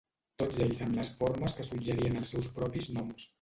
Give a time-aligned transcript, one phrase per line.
[0.43, 3.29] Tots ells amb les formes que suggerien els seus propis noms.